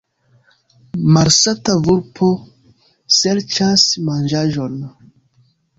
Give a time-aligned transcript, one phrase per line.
[1.17, 2.31] Malsata vulpo
[3.21, 4.85] serĉas manĝaĵon.